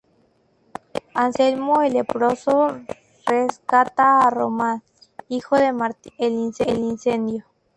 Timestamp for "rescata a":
3.27-4.31